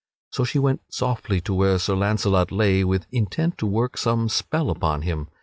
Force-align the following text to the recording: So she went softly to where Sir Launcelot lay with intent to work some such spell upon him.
So 0.31 0.43
she 0.43 0.57
went 0.57 0.81
softly 0.89 1.41
to 1.41 1.53
where 1.53 1.77
Sir 1.77 1.93
Launcelot 1.95 2.51
lay 2.51 2.83
with 2.83 3.05
intent 3.11 3.59
to 3.59 3.67
work 3.67 3.99
some 3.99 4.29
such 4.29 4.35
spell 4.39 4.71
upon 4.71 5.03
him. 5.03 5.27